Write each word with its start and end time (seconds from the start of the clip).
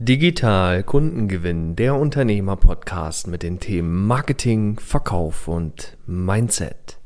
Digital 0.00 0.84
Kundengewinn, 0.84 1.74
der 1.74 1.96
Unternehmer-Podcast 1.96 3.26
mit 3.26 3.42
den 3.42 3.58
Themen 3.58 4.06
Marketing, 4.06 4.78
Verkauf 4.78 5.48
und 5.48 5.96
Mindset. 6.06 6.98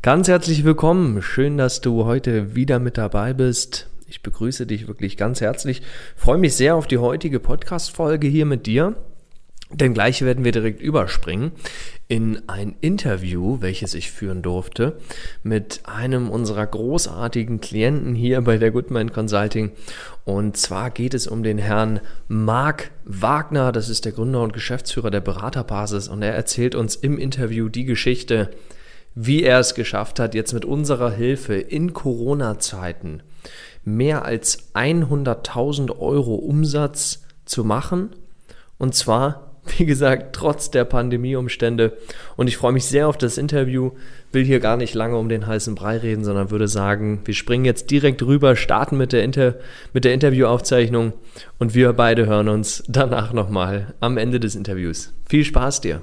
Ganz 0.00 0.26
herzlich 0.26 0.64
willkommen. 0.64 1.20
Schön, 1.20 1.58
dass 1.58 1.82
du 1.82 2.06
heute 2.06 2.54
wieder 2.54 2.78
mit 2.78 2.96
dabei 2.96 3.34
bist. 3.34 3.90
Ich 4.06 4.22
begrüße 4.22 4.66
dich 4.66 4.88
wirklich 4.88 5.18
ganz 5.18 5.42
herzlich. 5.42 5.82
Freue 6.16 6.38
mich 6.38 6.56
sehr 6.56 6.76
auf 6.76 6.86
die 6.86 6.96
heutige 6.96 7.40
Podcast-Folge 7.40 8.26
hier 8.26 8.46
mit 8.46 8.64
dir. 8.64 8.96
Denn 9.70 9.92
gleich 9.92 10.22
werden 10.22 10.44
wir 10.44 10.52
direkt 10.52 10.80
überspringen 10.80 11.52
in 12.08 12.48
ein 12.48 12.74
Interview, 12.80 13.58
welches 13.60 13.92
ich 13.92 14.10
führen 14.10 14.40
durfte, 14.40 14.96
mit 15.42 15.82
einem 15.84 16.30
unserer 16.30 16.66
großartigen 16.66 17.60
Klienten 17.60 18.14
hier 18.14 18.40
bei 18.40 18.56
der 18.56 18.70
Goodman 18.70 19.12
Consulting. 19.12 19.72
Und 20.24 20.56
zwar 20.56 20.90
geht 20.90 21.12
es 21.12 21.26
um 21.26 21.42
den 21.42 21.58
Herrn 21.58 22.00
Marc 22.28 22.90
Wagner, 23.04 23.70
das 23.70 23.90
ist 23.90 24.06
der 24.06 24.12
Gründer 24.12 24.42
und 24.42 24.54
Geschäftsführer 24.54 25.10
der 25.10 25.20
Beraterbasis. 25.20 26.08
Und 26.08 26.22
er 26.22 26.34
erzählt 26.34 26.74
uns 26.74 26.96
im 26.96 27.18
Interview 27.18 27.68
die 27.68 27.84
Geschichte, 27.84 28.50
wie 29.14 29.42
er 29.42 29.58
es 29.58 29.74
geschafft 29.74 30.18
hat, 30.18 30.34
jetzt 30.34 30.54
mit 30.54 30.64
unserer 30.64 31.10
Hilfe 31.10 31.56
in 31.56 31.92
Corona-Zeiten 31.92 33.22
mehr 33.84 34.24
als 34.24 34.74
100.000 34.74 35.98
Euro 35.98 36.36
Umsatz 36.36 37.22
zu 37.44 37.64
machen. 37.64 38.10
Und 38.78 38.94
zwar 38.94 39.47
wie 39.76 39.86
gesagt, 39.86 40.34
trotz 40.34 40.70
der 40.70 40.84
Pandemieumstände. 40.84 41.96
Und 42.36 42.48
ich 42.48 42.56
freue 42.56 42.72
mich 42.72 42.86
sehr 42.86 43.08
auf 43.08 43.16
das 43.16 43.38
Interview. 43.38 43.92
Will 44.32 44.44
hier 44.44 44.60
gar 44.60 44.76
nicht 44.76 44.94
lange 44.94 45.16
um 45.16 45.28
den 45.28 45.46
heißen 45.46 45.74
Brei 45.74 45.98
reden, 45.98 46.24
sondern 46.24 46.50
würde 46.50 46.68
sagen, 46.68 47.20
wir 47.24 47.34
springen 47.34 47.64
jetzt 47.64 47.90
direkt 47.90 48.22
rüber, 48.22 48.56
starten 48.56 48.96
mit 48.96 49.12
der, 49.12 49.24
Inter 49.24 49.54
mit 49.92 50.04
der 50.04 50.14
Interviewaufzeichnung 50.14 51.12
und 51.58 51.74
wir 51.74 51.92
beide 51.92 52.26
hören 52.26 52.48
uns 52.48 52.84
danach 52.88 53.32
nochmal 53.32 53.94
am 54.00 54.18
Ende 54.18 54.40
des 54.40 54.54
Interviews. 54.54 55.14
Viel 55.28 55.44
Spaß 55.44 55.80
dir! 55.80 56.02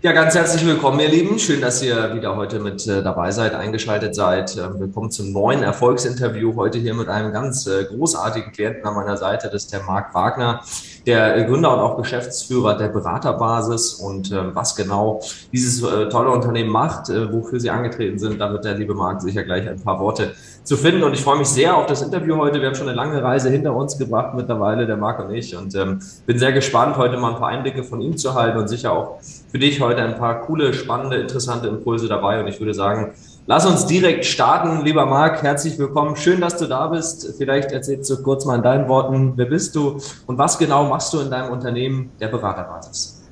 Ja, 0.00 0.12
ganz 0.12 0.36
herzlich 0.36 0.64
willkommen, 0.64 1.00
ihr 1.00 1.08
Lieben. 1.08 1.40
Schön, 1.40 1.60
dass 1.60 1.82
ihr 1.82 2.14
wieder 2.14 2.36
heute 2.36 2.60
mit 2.60 2.86
äh, 2.86 3.02
dabei 3.02 3.32
seid, 3.32 3.52
eingeschaltet 3.52 4.14
seid. 4.14 4.56
Ähm, 4.56 4.78
willkommen 4.78 5.10
zum 5.10 5.32
neuen 5.32 5.64
Erfolgsinterview. 5.64 6.54
Heute 6.54 6.78
hier 6.78 6.94
mit 6.94 7.08
einem 7.08 7.32
ganz 7.32 7.66
äh, 7.66 7.84
großartigen 7.84 8.52
Klienten 8.52 8.86
an 8.86 8.94
meiner 8.94 9.16
Seite. 9.16 9.50
Das 9.52 9.64
ist 9.64 9.72
der 9.72 9.82
Marc 9.82 10.14
Wagner, 10.14 10.60
der 11.04 11.36
äh, 11.36 11.44
Gründer 11.46 11.72
und 11.72 11.80
auch 11.80 11.96
Geschäftsführer 11.96 12.78
der 12.78 12.90
Beraterbasis. 12.90 13.94
Und 13.94 14.30
ähm, 14.30 14.52
was 14.54 14.76
genau 14.76 15.20
dieses 15.52 15.80
tolle 15.80 16.30
Unternehmen 16.30 16.70
macht, 16.70 17.08
wofür 17.08 17.58
sie 17.58 17.70
angetreten 17.70 18.20
sind, 18.20 18.38
da 18.40 18.52
wird 18.52 18.64
der 18.64 18.74
liebe 18.74 18.94
Marc 18.94 19.20
sicher 19.20 19.42
gleich 19.42 19.68
ein 19.68 19.80
paar 19.80 19.98
Worte 19.98 20.32
zu 20.68 20.76
finden. 20.76 21.02
Und 21.02 21.14
ich 21.14 21.22
freue 21.22 21.38
mich 21.38 21.48
sehr 21.48 21.74
auf 21.74 21.86
das 21.86 22.02
Interview 22.02 22.36
heute. 22.36 22.60
Wir 22.60 22.68
haben 22.68 22.74
schon 22.74 22.88
eine 22.88 22.96
lange 22.96 23.22
Reise 23.22 23.48
hinter 23.48 23.74
uns 23.74 23.96
gebracht 23.96 24.34
mittlerweile, 24.34 24.86
der 24.86 24.98
Marc 24.98 25.18
und 25.18 25.34
ich. 25.34 25.56
Und 25.56 25.74
ähm, 25.74 26.00
bin 26.26 26.38
sehr 26.38 26.52
gespannt, 26.52 26.98
heute 26.98 27.16
mal 27.16 27.32
ein 27.32 27.38
paar 27.38 27.48
Einblicke 27.48 27.82
von 27.82 28.02
ihm 28.02 28.18
zu 28.18 28.34
halten 28.34 28.58
und 28.58 28.68
sicher 28.68 28.92
auch 28.92 29.18
für 29.50 29.58
dich 29.58 29.80
heute 29.80 30.02
ein 30.02 30.18
paar 30.18 30.42
coole, 30.42 30.74
spannende, 30.74 31.16
interessante 31.16 31.68
Impulse 31.68 32.06
dabei. 32.06 32.40
Und 32.40 32.48
ich 32.48 32.60
würde 32.60 32.74
sagen, 32.74 33.14
lass 33.46 33.64
uns 33.64 33.86
direkt 33.86 34.26
starten. 34.26 34.84
Lieber 34.84 35.06
Marc, 35.06 35.42
herzlich 35.42 35.78
willkommen. 35.78 36.16
Schön, 36.16 36.42
dass 36.42 36.58
du 36.58 36.66
da 36.66 36.88
bist. 36.88 37.36
Vielleicht 37.38 37.72
erzählst 37.72 38.10
du 38.10 38.22
kurz 38.22 38.44
mal 38.44 38.56
in 38.56 38.62
deinen 38.62 38.88
Worten, 38.88 39.32
wer 39.36 39.46
bist 39.46 39.74
du 39.74 39.98
und 40.26 40.36
was 40.36 40.58
genau 40.58 40.84
machst 40.84 41.14
du 41.14 41.20
in 41.20 41.30
deinem 41.30 41.50
Unternehmen 41.50 42.10
der 42.20 42.28
Beraterbasis? 42.28 43.22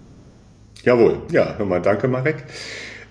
Jawohl, 0.82 1.18
ja, 1.30 1.54
hör 1.58 1.66
mal, 1.66 1.82
danke 1.82 2.08
Marek. 2.08 2.44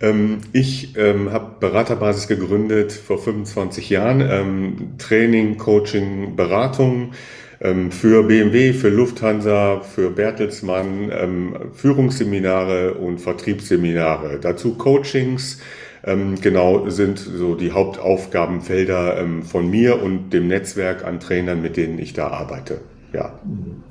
Ähm, 0.02 0.40
ich 0.52 0.98
ähm, 0.98 1.32
habe 1.32 1.56
Beraterbasis 1.60 2.28
gegründet 2.28 2.92
vor 2.92 3.18
25 3.18 3.90
Jahren. 3.90 4.22
Ähm, 4.22 4.94
Training, 4.98 5.58
Coaching, 5.58 6.36
Beratung 6.36 7.14
ähm, 7.62 7.92
für 7.92 8.24
BMW, 8.24 8.74
für 8.74 8.90
Lufthansa, 8.90 9.82
für 9.82 10.10
Bertelsmann, 10.10 11.12
ähm, 11.12 11.56
Führungsseminare 11.74 12.96
und 12.96 13.20
Vertriebsseminare. 13.20 14.40
Dazu 14.42 14.76
Coachings. 14.78 15.62
Ähm, 16.03 16.40
genau 16.40 16.90
sind 16.90 17.18
so 17.18 17.56
die 17.56 17.72
Hauptaufgabenfelder 17.72 19.25
von 19.44 19.69
mir 19.69 20.03
und 20.03 20.30
dem 20.31 20.48
Netzwerk 20.48 21.03
an 21.03 21.19
Trainern, 21.19 21.64
mit 21.64 21.78
denen 21.78 21.98
ich 21.98 22.14
da 22.14 22.28
arbeite. 22.28 22.80
Ja. 23.16 23.31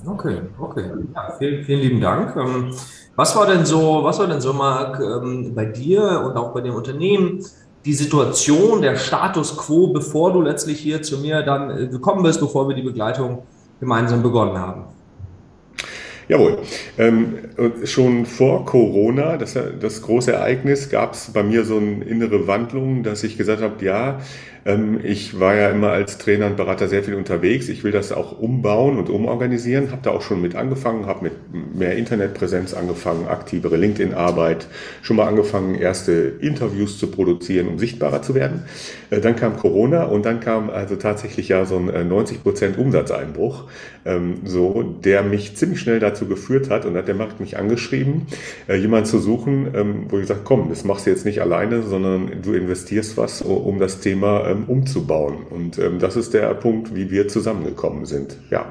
Okay, 0.06 0.36
okay. 0.58 0.84
Ja, 1.14 1.34
vielen, 1.38 1.64
vielen 1.64 1.80
lieben 1.80 2.00
Dank. 2.00 2.36
Was 3.16 3.34
war 3.34 3.46
denn 3.46 3.64
so, 3.64 4.04
was 4.04 4.18
war 4.18 4.26
denn 4.26 4.40
so, 4.40 4.52
Marc, 4.52 5.00
bei 5.54 5.64
dir 5.64 6.22
und 6.26 6.36
auch 6.36 6.52
bei 6.52 6.60
dem 6.60 6.74
Unternehmen 6.74 7.42
die 7.86 7.94
Situation, 7.94 8.82
der 8.82 8.96
Status 8.96 9.56
quo, 9.56 9.88
bevor 9.88 10.32
du 10.32 10.42
letztlich 10.42 10.78
hier 10.80 11.02
zu 11.02 11.18
mir 11.18 11.42
dann 11.42 11.70
äh, 11.70 11.86
gekommen 11.86 12.22
bist, 12.22 12.40
bevor 12.40 12.66
wir 12.68 12.74
die 12.74 12.82
Begleitung 12.82 13.42
gemeinsam 13.80 14.22
begonnen 14.22 14.58
haben. 14.58 14.84
Jawohl. 16.28 16.58
Ähm, 16.96 17.34
schon 17.84 18.24
vor 18.24 18.64
Corona, 18.64 19.36
das, 19.36 19.58
das 19.78 20.00
große 20.00 20.32
Ereignis, 20.32 20.88
gab 20.88 21.12
es 21.12 21.30
bei 21.30 21.42
mir 21.42 21.64
so 21.64 21.76
eine 21.76 22.04
innere 22.04 22.46
Wandlung, 22.46 23.02
dass 23.02 23.22
ich 23.22 23.36
gesagt 23.36 23.60
habe, 23.60 23.84
ja, 23.84 24.18
ähm, 24.18 24.20
ich 25.02 25.38
war 25.38 25.54
ja 25.54 25.68
immer 25.68 25.90
als 25.90 26.16
Trainer 26.16 26.46
und 26.46 26.56
Berater 26.56 26.88
sehr 26.88 27.02
viel 27.02 27.14
unterwegs. 27.14 27.68
Ich 27.68 27.84
will 27.84 27.92
das 27.92 28.12
auch 28.12 28.38
umbauen 28.38 28.96
und 28.96 29.10
umorganisieren. 29.10 29.90
Habe 29.90 30.00
da 30.02 30.10
auch 30.10 30.22
schon 30.22 30.40
mit 30.40 30.54
angefangen, 30.54 31.04
habe 31.04 31.24
mit 31.24 31.34
mehr 31.74 31.96
Internetpräsenz 31.96 32.72
angefangen, 32.72 33.28
aktivere 33.28 33.76
LinkedIn-Arbeit, 33.76 34.66
schon 35.02 35.16
mal 35.16 35.28
angefangen, 35.28 35.74
erste 35.74 36.12
Interviews 36.40 36.98
zu 36.98 37.08
produzieren, 37.08 37.68
um 37.68 37.78
sichtbarer 37.78 38.22
zu 38.22 38.34
werden. 38.34 38.64
Äh, 39.10 39.20
dann 39.20 39.36
kam 39.36 39.58
Corona 39.58 40.04
und 40.04 40.24
dann 40.24 40.40
kam 40.40 40.70
also 40.70 40.96
tatsächlich 40.96 41.48
ja 41.48 41.66
so 41.66 41.76
ein 41.76 42.08
90 42.08 42.36
äh, 42.36 42.40
Prozent 42.40 42.78
Umsatzeinbruch, 42.78 43.64
ähm, 44.06 44.38
so, 44.44 44.82
der 44.82 45.22
mich 45.22 45.56
ziemlich 45.56 45.80
schnell 45.80 46.00
dazu 46.00 46.26
geführt 46.26 46.70
hat 46.70 46.86
und 46.86 46.96
hat 46.96 47.06
der 47.06 47.14
Markt 47.14 47.38
mich 47.38 47.58
angeschrieben, 47.58 48.28
äh, 48.66 48.76
jemanden 48.76 49.06
zu 49.06 49.18
suchen, 49.18 49.68
ähm, 49.74 50.06
wo 50.08 50.16
ich 50.16 50.22
gesagt, 50.22 50.44
komm, 50.44 50.70
das 50.70 50.84
machst 50.84 51.04
du 51.04 51.10
jetzt 51.10 51.26
nicht 51.26 51.42
alleine, 51.42 51.82
sondern 51.82 52.42
du 52.42 52.54
investierst 52.54 53.18
was, 53.18 53.42
um 53.42 53.78
das 53.78 54.00
Thema 54.00 54.53
ähm, 54.54 54.64
umzubauen. 54.68 55.44
Und 55.50 55.78
ähm, 55.78 55.98
das 55.98 56.16
ist 56.16 56.34
der 56.34 56.54
Punkt, 56.54 56.94
wie 56.94 57.10
wir 57.10 57.28
zusammengekommen 57.28 58.06
sind. 58.06 58.36
Ja. 58.50 58.66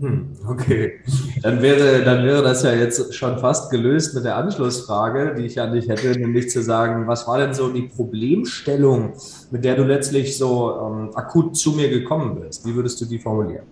Hm, 0.00 0.30
okay, 0.48 0.94
dann 1.42 1.62
wäre, 1.62 2.02
dann 2.02 2.24
wäre 2.24 2.42
das 2.42 2.64
ja 2.64 2.72
jetzt 2.72 3.14
schon 3.14 3.38
fast 3.38 3.70
gelöst 3.70 4.14
mit 4.14 4.24
der 4.24 4.36
Anschlussfrage, 4.36 5.34
die 5.38 5.46
ich 5.46 5.60
an 5.60 5.72
dich 5.72 5.88
hätte, 5.88 6.18
nämlich 6.18 6.50
zu 6.50 6.60
sagen, 6.60 7.06
was 7.06 7.28
war 7.28 7.38
denn 7.38 7.54
so 7.54 7.70
die 7.70 7.82
Problemstellung, 7.82 9.12
mit 9.52 9.64
der 9.64 9.76
du 9.76 9.84
letztlich 9.84 10.36
so 10.36 10.76
ähm, 10.80 11.10
akut 11.14 11.56
zu 11.56 11.72
mir 11.72 11.88
gekommen 11.88 12.40
bist? 12.40 12.66
Wie 12.66 12.74
würdest 12.74 13.00
du 13.00 13.04
die 13.04 13.18
formulieren? 13.18 13.64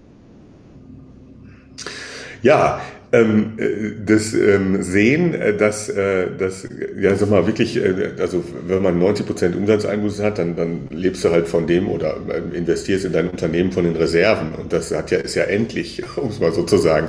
Ja, 2.43 2.81
ähm, 3.13 3.59
äh, 3.59 3.93
das 4.05 4.35
ähm, 4.35 4.83
Sehen, 4.83 5.35
äh, 5.35 5.57
dass, 5.57 5.89
äh, 5.89 6.29
dass 6.37 6.69
ja, 6.99 7.15
sag 7.17 7.31
mal, 7.31 7.47
wirklich, 7.47 7.77
äh, 7.77 8.13
also 8.19 8.45
wenn 8.67 8.83
man 8.83 8.99
90 8.99 9.27
Prozent 9.27 9.57
Umsatzeinbußen 9.57 10.25
hat, 10.25 10.39
dann, 10.39 10.57
dann 10.57 10.89
lebst 10.91 11.25
du 11.25 11.31
halt 11.31 11.49
von 11.49 11.67
dem 11.67 11.89
oder 11.89 12.17
äh, 12.29 12.57
investierst 12.57 13.05
in 13.05 13.13
dein 13.13 13.29
Unternehmen 13.29 13.73
von 13.73 13.85
den 13.85 13.97
Reserven. 13.97 14.53
Und 14.55 14.73
das 14.73 14.95
hat 14.95 15.11
ja, 15.11 15.19
ist 15.19 15.35
ja 15.35 15.45
endlich, 15.45 16.03
um 16.17 16.29
es 16.29 16.41
mal 16.41 16.53
so 16.53 16.63
zu 16.63 16.77
sagen. 16.79 17.09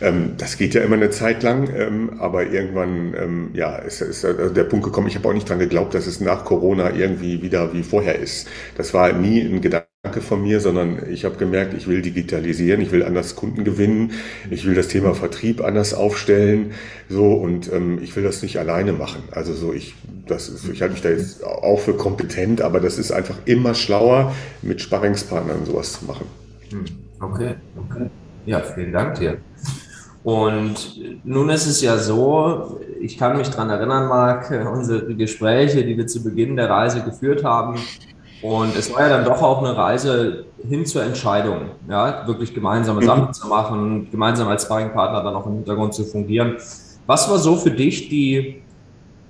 Ähm, 0.00 0.32
das 0.38 0.56
geht 0.56 0.74
ja 0.74 0.82
immer 0.82 0.96
eine 0.96 1.10
Zeit 1.10 1.42
lang, 1.42 1.68
ähm, 1.76 2.10
aber 2.18 2.46
irgendwann, 2.46 3.14
ähm, 3.20 3.50
ja, 3.54 3.76
ist, 3.76 4.00
ist 4.00 4.24
also 4.24 4.48
der 4.54 4.64
Punkt 4.64 4.84
gekommen, 4.84 5.08
ich 5.08 5.16
habe 5.16 5.28
auch 5.28 5.34
nicht 5.34 5.48
dran 5.48 5.58
geglaubt, 5.58 5.94
dass 5.94 6.06
es 6.06 6.20
nach 6.20 6.44
Corona 6.44 6.94
irgendwie 6.94 7.42
wieder 7.42 7.72
wie 7.74 7.82
vorher 7.82 8.18
ist. 8.18 8.48
Das 8.76 8.94
war 8.94 9.12
nie 9.12 9.40
ein 9.40 9.60
Gedanke 9.60 9.91
von 10.20 10.42
mir, 10.42 10.60
sondern 10.60 11.10
ich 11.10 11.24
habe 11.24 11.36
gemerkt, 11.36 11.74
ich 11.74 11.86
will 11.86 12.02
digitalisieren, 12.02 12.80
ich 12.80 12.92
will 12.92 13.02
anders 13.02 13.36
Kunden 13.36 13.64
gewinnen, 13.64 14.12
ich 14.50 14.66
will 14.66 14.74
das 14.74 14.88
Thema 14.88 15.14
Vertrieb 15.14 15.62
anders 15.62 15.94
aufstellen, 15.94 16.72
so 17.08 17.32
und 17.34 17.72
ähm, 17.72 17.98
ich 18.02 18.14
will 18.16 18.22
das 18.22 18.42
nicht 18.42 18.58
alleine 18.58 18.92
machen. 18.92 19.22
Also 19.30 19.54
so 19.54 19.72
ich, 19.72 19.94
das 20.26 20.48
ist, 20.48 20.68
ich 20.68 20.82
halte 20.82 20.94
mich 20.94 21.02
da 21.02 21.10
jetzt 21.10 21.44
auch 21.44 21.80
für 21.80 21.94
kompetent, 21.94 22.60
aber 22.60 22.80
das 22.80 22.98
ist 22.98 23.12
einfach 23.12 23.36
immer 23.44 23.74
schlauer, 23.74 24.34
mit 24.62 24.80
Sparringspartnern 24.80 25.64
sowas 25.64 25.98
zu 25.98 26.04
machen. 26.04 26.26
Hm, 26.70 26.84
okay, 27.20 27.54
okay. 27.76 28.10
Ja, 28.44 28.60
vielen 28.60 28.92
Dank 28.92 29.18
dir. 29.18 29.38
Und 30.24 31.00
nun 31.24 31.50
ist 31.50 31.66
es 31.66 31.80
ja 31.82 31.98
so, 31.98 32.80
ich 33.00 33.18
kann 33.18 33.36
mich 33.36 33.48
daran 33.48 33.70
erinnern, 33.70 34.08
Marc, 34.08 34.50
unsere 34.72 35.14
Gespräche, 35.14 35.84
die 35.84 35.96
wir 35.96 36.06
zu 36.06 36.22
Beginn 36.22 36.56
der 36.56 36.70
Reise 36.70 37.02
geführt 37.02 37.42
haben, 37.44 37.76
und 38.42 38.76
es 38.76 38.92
war 38.92 39.02
ja 39.02 39.08
dann 39.08 39.24
doch 39.24 39.40
auch 39.40 39.58
eine 39.58 39.76
Reise 39.76 40.46
hin 40.68 40.84
zur 40.84 41.04
Entscheidung, 41.04 41.70
ja, 41.88 42.26
wirklich 42.26 42.52
gemeinsame 42.52 43.00
mhm. 43.00 43.06
Sachen 43.06 43.34
zu 43.34 43.46
machen, 43.46 44.08
gemeinsam 44.10 44.48
als 44.48 44.64
Sparringpartner 44.64 45.22
dann 45.22 45.34
auch 45.34 45.46
im 45.46 45.54
Hintergrund 45.54 45.94
zu 45.94 46.04
fungieren. 46.04 46.56
Was 47.06 47.30
war 47.30 47.38
so 47.38 47.56
für 47.56 47.70
dich 47.70 48.08
die, 48.08 48.62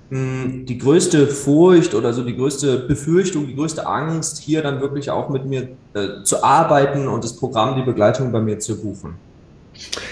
hm, 0.09 0.65
die 0.65 0.77
größte 0.77 1.27
Furcht 1.27 1.93
oder 1.93 2.11
so 2.13 2.23
die 2.23 2.35
größte 2.35 2.79
Befürchtung, 2.79 3.47
die 3.47 3.55
größte 3.55 3.85
Angst, 3.85 4.39
hier 4.39 4.63
dann 4.63 4.81
wirklich 4.81 5.11
auch 5.11 5.29
mit 5.29 5.45
mir 5.45 5.69
äh, 5.93 6.23
zu 6.23 6.43
arbeiten 6.43 7.07
und 7.07 7.23
das 7.23 7.35
Programm, 7.35 7.75
die 7.75 7.83
Begleitung 7.83 8.31
bei 8.31 8.41
mir 8.41 8.57
zu 8.59 8.81
buchen? 8.81 9.15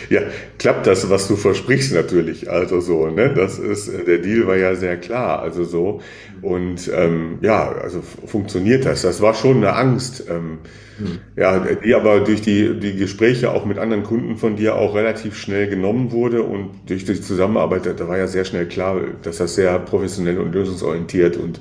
Ja, 0.10 0.22
klappt 0.58 0.88
das, 0.88 1.10
was 1.10 1.28
du 1.28 1.36
versprichst 1.36 1.94
natürlich. 1.94 2.50
Also 2.50 2.80
so, 2.82 3.08
ne? 3.08 3.34
Das 3.34 3.60
ist, 3.60 3.92
der 4.08 4.20
Deal 4.20 4.48
war 4.48 4.58
ja 4.58 4.76
sehr 4.76 4.98
klar. 4.98 5.42
Also 5.42 5.64
so. 5.64 6.02
Und 6.42 6.92
ähm, 6.94 7.38
ja, 7.42 7.72
also 7.72 8.02
funktioniert 8.02 8.86
das. 8.86 9.04
Das 9.04 9.22
war 9.22 9.34
schon 9.34 9.58
eine 9.58 9.74
Angst. 9.74 10.26
Ähm, 10.30 10.60
hm. 10.98 11.20
Ja, 11.36 11.60
die 11.60 11.96
aber 11.96 12.22
durch 12.22 12.42
die, 12.42 12.80
die 12.80 12.96
Gespräche 12.96 13.52
auch 13.52 13.66
mit 13.66 13.78
anderen 13.78 14.04
Kunden 14.04 14.38
von 14.38 14.56
dir 14.56 14.76
auch 14.76 14.96
relativ 14.96 15.38
schnell 15.38 15.68
genommen 15.68 16.12
wurde 16.12 16.44
und 16.44 16.70
durch 16.88 17.06
die 17.06 17.20
Zusammenarbeit, 17.20 17.86
da 17.86 18.08
war 18.08 18.18
ja 18.18 18.28
sehr 18.28 18.46
schnell 18.46 18.68
klar, 18.68 19.02
dass 19.24 19.38
das 19.38 19.56
sehr 19.56 19.78
professionell 19.80 20.40
und 20.40 20.54
lösungsorientiert 20.54 21.38
und 21.38 21.60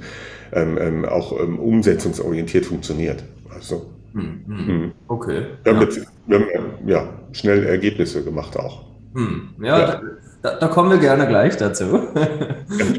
ähm, 0.52 0.78
ähm, 0.80 1.04
auch 1.04 1.38
ähm, 1.40 1.58
umsetzungsorientiert 1.58 2.66
funktioniert. 2.66 3.22
Also. 3.54 3.90
Hm, 4.12 4.40
hm. 4.46 4.66
hm. 4.66 4.92
Okay. 5.08 5.42
Wir 5.62 5.72
haben, 5.72 5.80
ja. 5.80 5.84
Jetzt, 5.84 6.06
wir 6.26 6.38
haben 6.38 6.46
ja, 6.86 7.08
schnell 7.32 7.66
Ergebnisse 7.66 8.22
gemacht 8.24 8.56
auch. 8.58 8.84
Hm. 9.14 9.50
Ja, 9.62 9.78
ja. 9.78 10.00
Da, 10.42 10.54
da, 10.54 10.68
kommen 10.68 10.90
wir 10.90 10.98
gerne 10.98 11.26
gleich 11.26 11.56
dazu. 11.56 11.84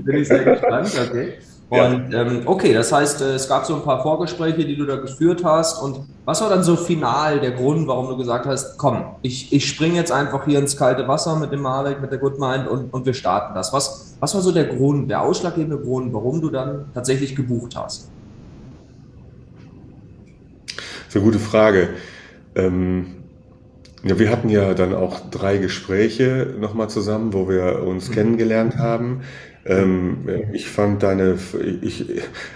Bin 0.03 0.15
ich 0.15 0.27
sehr 0.27 0.43
gespannt, 0.43 0.91
okay. 1.09 1.33
Und 1.71 2.13
ähm, 2.13 2.41
okay, 2.47 2.73
das 2.73 2.91
heißt, 2.91 3.21
äh, 3.21 3.35
es 3.35 3.47
gab 3.47 3.65
so 3.65 3.75
ein 3.75 3.81
paar 3.81 4.03
Vorgespräche, 4.03 4.65
die 4.65 4.75
du 4.75 4.85
da 4.85 4.97
geführt 4.97 5.41
hast. 5.45 5.81
Und 5.81 6.01
was 6.25 6.41
war 6.41 6.49
dann 6.49 6.63
so 6.63 6.75
final 6.75 7.39
der 7.39 7.51
Grund, 7.51 7.87
warum 7.87 8.09
du 8.09 8.17
gesagt 8.17 8.45
hast, 8.45 8.77
komm, 8.77 9.05
ich, 9.21 9.53
ich 9.53 9.69
springe 9.69 9.95
jetzt 9.95 10.11
einfach 10.11 10.43
hier 10.43 10.59
ins 10.59 10.75
kalte 10.75 11.07
Wasser 11.07 11.37
mit 11.37 11.53
dem 11.53 11.61
Marek, 11.61 12.01
mit 12.01 12.11
der 12.11 12.19
Goodmind 12.19 12.67
und, 12.67 12.93
und 12.93 13.05
wir 13.05 13.13
starten 13.13 13.55
das? 13.55 13.71
Was, 13.71 14.17
was 14.19 14.35
war 14.35 14.41
so 14.41 14.51
der 14.51 14.65
Grund, 14.65 15.09
der 15.09 15.21
ausschlaggebende 15.21 15.79
Grund, 15.79 16.13
warum 16.13 16.41
du 16.41 16.49
dann 16.49 16.87
tatsächlich 16.93 17.37
gebucht 17.37 17.77
hast? 17.77 18.09
Das 20.65 20.75
ist 21.07 21.15
eine 21.15 21.23
gute 21.23 21.39
Frage. 21.39 21.91
Ähm, 22.53 23.20
ja, 24.03 24.17
wir 24.17 24.29
hatten 24.29 24.49
ja 24.49 24.73
dann 24.73 24.93
auch 24.93 25.29
drei 25.29 25.57
Gespräche 25.57 26.55
nochmal 26.59 26.89
zusammen, 26.89 27.33
wo 27.33 27.47
wir 27.47 27.83
uns 27.83 28.09
mhm. 28.09 28.13
kennengelernt 28.13 28.77
haben. 28.77 29.21
Ähm, 29.63 30.27
ich 30.53 30.67
fand 30.69 31.03
deine, 31.03 31.37
ich, 31.81 32.05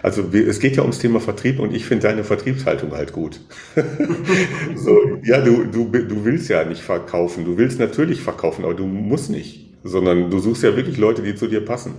also 0.02 0.24
es 0.34 0.60
geht 0.60 0.76
ja 0.76 0.82
ums 0.82 0.98
Thema 0.98 1.20
Vertrieb 1.20 1.60
und 1.60 1.74
ich 1.74 1.86
finde 1.86 2.08
deine 2.08 2.24
Vertriebshaltung 2.24 2.94
halt 2.94 3.14
gut. 3.14 3.40
so, 4.76 4.98
ja, 5.24 5.40
du, 5.42 5.66
du, 5.66 5.86
du 5.86 6.26
willst 6.26 6.50
ja 6.50 6.64
nicht 6.66 6.82
verkaufen. 6.82 7.46
Du 7.46 7.58
willst 7.58 7.80
natürlich 7.80 8.22
verkaufen, 8.22 8.66
aber 8.66 8.74
du 8.74 8.88
musst 8.88 9.30
nicht 9.30 9.65
sondern 9.86 10.32
du 10.32 10.40
suchst 10.40 10.64
ja 10.64 10.76
wirklich 10.76 10.98
Leute, 10.98 11.22
die 11.22 11.36
zu 11.36 11.48
dir 11.48 11.64
passen. 11.64 11.94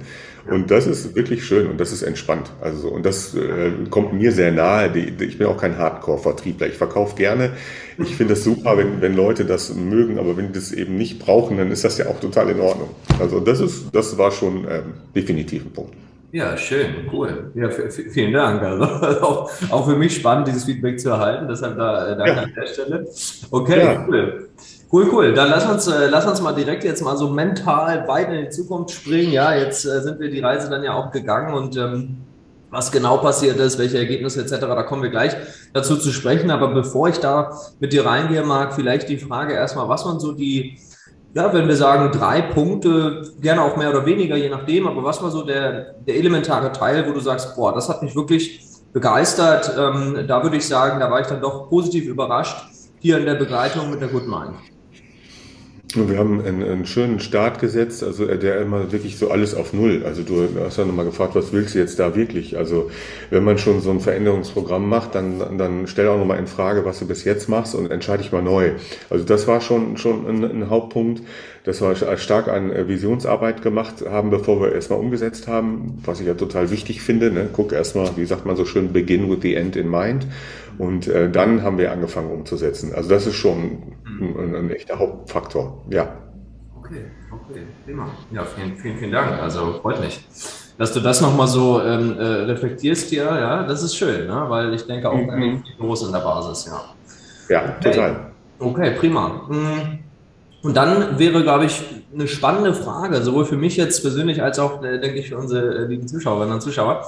Und 0.50 0.70
das 0.70 0.86
ist 0.86 1.14
wirklich 1.14 1.44
schön 1.44 1.68
und 1.68 1.80
das 1.80 1.92
ist 1.92 2.02
entspannt. 2.02 2.50
Also 2.60 2.88
und 2.88 3.06
das 3.06 3.34
äh, 3.34 3.70
kommt 3.90 4.12
mir 4.12 4.32
sehr 4.32 4.52
nahe. 4.52 4.90
Die, 4.90 5.24
ich 5.24 5.38
bin 5.38 5.46
auch 5.46 5.56
kein 5.56 5.78
Hardcore-Vertriebler. 5.78 6.66
Ich 6.66 6.74
verkaufe 6.74 7.16
gerne. 7.16 7.52
Ich 7.98 8.16
finde 8.16 8.34
es 8.34 8.44
super, 8.44 8.76
wenn, 8.76 9.00
wenn 9.00 9.14
Leute 9.14 9.44
das 9.44 9.74
mögen, 9.74 10.18
aber 10.18 10.36
wenn 10.36 10.48
die 10.48 10.52
das 10.54 10.72
eben 10.72 10.96
nicht 10.96 11.20
brauchen, 11.20 11.56
dann 11.56 11.70
ist 11.70 11.84
das 11.84 11.96
ja 11.98 12.06
auch 12.08 12.20
total 12.20 12.50
in 12.50 12.60
Ordnung. 12.60 12.90
Also 13.18 13.40
das 13.40 13.60
ist, 13.60 13.86
das 13.92 14.18
war 14.18 14.30
schon 14.30 14.66
ähm, 14.68 14.94
definitiv 15.14 15.64
ein 15.64 15.72
Punkt. 15.72 15.94
Ja, 16.32 16.56
schön, 16.56 17.08
cool. 17.12 17.50
Ja, 17.54 17.70
vielen 17.70 18.32
Dank. 18.32 18.60
Also 18.62 18.84
auch, 19.22 19.50
auch 19.70 19.88
für 19.88 19.96
mich 19.96 20.16
spannend, 20.16 20.48
dieses 20.48 20.64
Feedback 20.64 21.00
zu 21.00 21.10
erhalten. 21.10 21.46
Deshalb 21.48 21.76
da 21.78 22.12
äh, 22.12 22.16
danke 22.16 22.32
ja. 22.32 22.42
an 22.42 22.52
der 22.54 22.66
Stelle. 22.66 23.06
Okay, 23.50 23.78
ja. 23.78 24.06
cool. 24.06 24.48
Cool, 24.92 25.08
cool. 25.12 25.34
Dann 25.34 25.50
lass 25.50 25.66
uns, 25.66 25.88
äh, 25.88 26.08
lass 26.08 26.26
uns 26.26 26.40
mal 26.40 26.52
direkt 26.52 26.84
jetzt 26.84 27.02
mal 27.02 27.16
so 27.16 27.28
mental 27.28 28.06
weit 28.06 28.32
in 28.32 28.44
die 28.44 28.50
Zukunft 28.50 28.92
springen. 28.92 29.32
Ja, 29.32 29.54
jetzt 29.54 29.84
äh, 29.84 30.00
sind 30.00 30.20
wir 30.20 30.30
die 30.30 30.40
Reise 30.40 30.70
dann 30.70 30.84
ja 30.84 30.94
auch 30.94 31.10
gegangen 31.10 31.54
und 31.54 31.76
ähm, 31.76 32.18
was 32.70 32.92
genau 32.92 33.16
passiert 33.16 33.58
ist, 33.58 33.78
welche 33.78 33.98
Ergebnisse 33.98 34.42
etc., 34.42 34.60
da 34.60 34.82
kommen 34.82 35.02
wir 35.02 35.10
gleich 35.10 35.34
dazu 35.72 35.96
zu 35.96 36.12
sprechen. 36.12 36.50
Aber 36.50 36.68
bevor 36.68 37.08
ich 37.08 37.18
da 37.18 37.58
mit 37.80 37.92
dir 37.92 38.06
reingehe, 38.06 38.44
Marc, 38.44 38.74
vielleicht 38.74 39.08
die 39.08 39.18
Frage 39.18 39.54
erstmal, 39.54 39.88
was 39.88 40.04
waren 40.04 40.20
so 40.20 40.32
die, 40.32 40.78
ja, 41.34 41.52
wenn 41.52 41.66
wir 41.66 41.76
sagen 41.76 42.12
drei 42.12 42.42
Punkte, 42.42 43.22
gerne 43.40 43.62
auch 43.62 43.76
mehr 43.76 43.90
oder 43.90 44.06
weniger, 44.06 44.36
je 44.36 44.50
nachdem, 44.50 44.86
aber 44.86 45.02
was 45.02 45.20
war 45.20 45.30
so 45.30 45.42
der, 45.42 45.94
der 46.06 46.16
elementare 46.16 46.70
Teil, 46.70 47.08
wo 47.08 47.12
du 47.12 47.20
sagst, 47.20 47.56
boah, 47.56 47.74
das 47.74 47.88
hat 47.88 48.02
mich 48.02 48.14
wirklich 48.14 48.60
begeistert. 48.92 49.72
Ähm, 49.76 50.26
da 50.28 50.42
würde 50.42 50.56
ich 50.56 50.66
sagen, 50.66 51.00
da 51.00 51.10
war 51.10 51.20
ich 51.20 51.26
dann 51.26 51.40
doch 51.40 51.68
positiv 51.68 52.06
überrascht 52.06 52.56
hier 53.00 53.18
in 53.18 53.26
der 53.26 53.34
Begleitung 53.34 53.90
mit 53.90 54.00
der 54.00 54.08
Good 54.08 54.26
Mind. 54.26 54.54
Wir 55.94 56.18
haben 56.18 56.44
einen, 56.44 56.64
einen, 56.64 56.84
schönen 56.84 57.20
Start 57.20 57.60
gesetzt, 57.60 58.02
also 58.02 58.26
äh, 58.26 58.38
der 58.38 58.60
immer 58.60 58.90
wirklich 58.90 59.18
so 59.18 59.30
alles 59.30 59.54
auf 59.54 59.72
Null. 59.72 60.02
Also 60.04 60.22
du 60.22 60.48
hast 60.64 60.78
ja 60.78 60.84
nochmal 60.84 61.04
gefragt, 61.04 61.36
was 61.36 61.52
willst 61.52 61.74
du 61.74 61.78
jetzt 61.78 62.00
da 62.00 62.16
wirklich? 62.16 62.58
Also 62.58 62.90
wenn 63.30 63.44
man 63.44 63.56
schon 63.56 63.80
so 63.80 63.92
ein 63.92 64.00
Veränderungsprogramm 64.00 64.88
macht, 64.88 65.14
dann, 65.14 65.56
dann 65.58 65.86
stell 65.86 66.08
auch 66.08 66.18
nochmal 66.18 66.40
in 66.40 66.48
Frage, 66.48 66.84
was 66.84 66.98
du 66.98 67.06
bis 67.06 67.22
jetzt 67.22 67.48
machst 67.48 67.76
und 67.76 67.90
entscheide 67.90 68.22
dich 68.22 68.32
mal 68.32 68.42
neu. 68.42 68.72
Also 69.10 69.24
das 69.24 69.46
war 69.46 69.60
schon, 69.60 69.96
schon 69.96 70.26
ein, 70.26 70.44
ein 70.44 70.70
Hauptpunkt, 70.70 71.22
dass 71.62 71.80
wir 71.80 71.94
stark 72.18 72.48
an 72.48 72.72
äh, 72.72 72.88
Visionsarbeit 72.88 73.62
gemacht 73.62 74.04
haben, 74.08 74.30
bevor 74.30 74.60
wir 74.60 74.72
erstmal 74.72 74.98
umgesetzt 74.98 75.46
haben, 75.46 75.98
was 76.04 76.20
ich 76.20 76.26
ja 76.26 76.34
total 76.34 76.70
wichtig 76.72 77.00
finde. 77.00 77.30
Ne? 77.30 77.48
Guck 77.52 77.72
erstmal, 77.72 78.16
wie 78.16 78.26
sagt 78.26 78.44
man 78.44 78.56
so 78.56 78.64
schön, 78.64 78.92
begin 78.92 79.30
with 79.30 79.38
the 79.42 79.54
end 79.54 79.76
in 79.76 79.88
mind. 79.88 80.26
Und 80.78 81.08
äh, 81.08 81.30
dann 81.30 81.62
haben 81.62 81.78
wir 81.78 81.92
angefangen 81.92 82.30
umzusetzen. 82.30 82.92
Also 82.94 83.08
das 83.08 83.26
ist 83.26 83.36
schon 83.36 83.78
ein, 84.20 84.54
ein 84.54 84.70
echter 84.70 84.98
Hauptfaktor, 84.98 85.84
ja. 85.90 86.08
Okay, 86.78 87.04
okay, 87.32 87.62
prima. 87.84 88.08
Ja, 88.30 88.44
vielen, 88.44 88.76
vielen, 88.76 88.98
vielen 88.98 89.12
Dank. 89.12 89.42
Also 89.42 89.80
freut 89.82 90.00
mich, 90.00 90.24
dass 90.78 90.92
du 90.92 91.00
das 91.00 91.20
nochmal 91.20 91.48
so 91.48 91.82
ähm, 91.82 92.16
äh, 92.18 92.22
reflektierst 92.22 93.10
hier. 93.10 93.24
Ja, 93.24 93.64
das 93.64 93.82
ist 93.82 93.96
schön, 93.96 94.26
ne? 94.26 94.44
weil 94.48 94.74
ich 94.74 94.86
denke 94.86 95.10
auch 95.10 95.16
mhm. 95.16 95.62
groß 95.78 96.06
in 96.06 96.12
der 96.12 96.20
Basis, 96.20 96.66
ja. 96.66 96.80
Ja, 97.48 97.76
okay. 97.76 97.90
total. 97.90 98.30
Okay, 98.58 98.90
prima. 98.92 99.28
Mm. 99.48 99.98
Und 100.62 100.76
dann 100.76 101.18
wäre, 101.18 101.42
glaube 101.42 101.66
ich, 101.66 101.82
eine 102.12 102.26
spannende 102.26 102.74
Frage, 102.74 103.22
sowohl 103.22 103.44
für 103.44 103.56
mich 103.56 103.76
jetzt 103.76 104.00
persönlich 104.00 104.42
als 104.42 104.58
auch, 104.58 104.82
äh, 104.82 104.98
denke 104.98 105.18
ich, 105.18 105.28
für 105.28 105.36
unsere 105.36 105.84
äh, 105.84 105.86
lieben 105.86 106.08
Zuschauerinnen 106.08 106.54
und 106.54 106.60
Zuschauer 106.60 107.04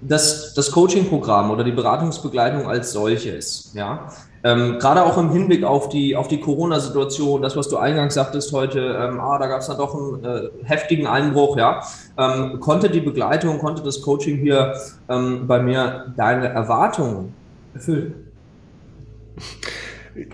das, 0.00 0.54
das 0.54 0.70
Coaching-Programm 0.70 1.50
oder 1.50 1.64
die 1.64 1.72
Beratungsbegleitung 1.72 2.66
als 2.66 2.92
solches, 2.92 3.72
ja, 3.74 4.08
ähm, 4.46 4.78
gerade 4.78 5.02
auch 5.02 5.16
im 5.16 5.30
Hinblick 5.30 5.64
auf 5.64 5.88
die, 5.88 6.14
auf 6.14 6.28
die 6.28 6.38
Corona-Situation, 6.38 7.40
das, 7.40 7.56
was 7.56 7.70
du 7.70 7.78
eingangs 7.78 8.12
sagtest 8.12 8.52
heute, 8.52 8.78
ähm, 8.80 9.18
ah, 9.18 9.38
da 9.38 9.46
gab 9.46 9.60
es 9.60 9.68
dann 9.68 9.78
doch 9.78 9.94
einen 9.94 10.22
äh, 10.22 10.50
heftigen 10.64 11.06
Einbruch, 11.06 11.56
ja, 11.56 11.82
ähm, 12.18 12.60
konnte 12.60 12.90
die 12.90 13.00
Begleitung, 13.00 13.58
konnte 13.58 13.82
das 13.82 14.02
Coaching 14.02 14.36
hier 14.36 14.74
ähm, 15.08 15.46
bei 15.46 15.62
mir 15.62 16.12
deine 16.16 16.48
Erwartungen 16.48 17.32
erfüllen? 17.72 18.14